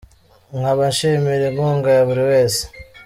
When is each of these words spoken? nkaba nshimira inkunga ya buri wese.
nkaba 0.57 0.83
nshimira 0.93 1.43
inkunga 1.49 1.89
ya 1.95 2.01
buri 2.07 2.23
wese. 2.31 2.61